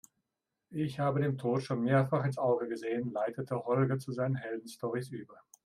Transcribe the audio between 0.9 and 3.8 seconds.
habe dem Tod schon mehrfach ins Auge gesehen, leitete